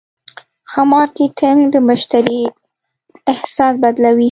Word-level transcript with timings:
ښه 0.71 0.81
مارکېټنګ 0.91 1.59
د 1.73 1.75
مشتری 1.87 2.41
احساس 3.31 3.73
بدلوي. 3.83 4.19